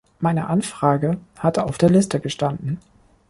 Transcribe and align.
Meine 0.19 0.47
Anfrage 0.47 1.19
hatte 1.37 1.63
auf 1.63 1.77
der 1.77 1.91
Liste 1.91 2.19
gestanden. 2.19 2.79